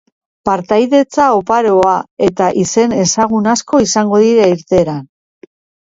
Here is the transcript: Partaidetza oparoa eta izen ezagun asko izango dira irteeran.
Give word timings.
Partaidetza 0.47 1.27
oparoa 1.41 1.93
eta 2.29 2.49
izen 2.65 2.99
ezagun 3.05 3.53
asko 3.55 3.87
izango 3.89 4.27
dira 4.29 4.53
irteeran. 4.59 5.11